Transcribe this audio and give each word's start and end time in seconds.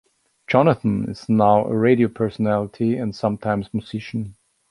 Jonathan 0.47 1.07
is 1.11 1.29
now 1.29 1.63
a 1.63 1.77
radio 1.77 2.07
personality 2.07 2.97
and 2.97 3.15
sometime 3.15 3.63
musician. 3.71 4.35